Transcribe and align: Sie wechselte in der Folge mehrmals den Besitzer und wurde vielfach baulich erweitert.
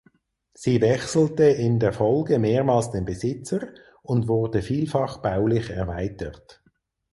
Sie 0.55 0.81
wechselte 0.81 1.43
in 1.43 1.79
der 1.79 1.93
Folge 1.93 2.39
mehrmals 2.39 2.89
den 2.89 3.05
Besitzer 3.05 3.67
und 4.01 4.27
wurde 4.27 4.63
vielfach 4.63 5.17
baulich 5.17 5.69
erweitert. 5.69 6.63